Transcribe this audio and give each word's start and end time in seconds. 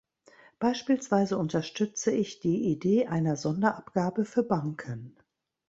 Beispielsweise 0.57 1.37
unterstütze 1.37 2.09
ich 2.11 2.39
die 2.39 2.71
Idee 2.71 3.05
einer 3.05 3.35
Sonderabgabe 3.35 4.25
für 4.25 4.41
Banken. 4.41 5.15